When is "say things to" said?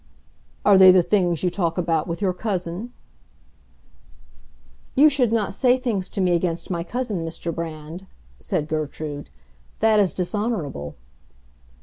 5.53-6.21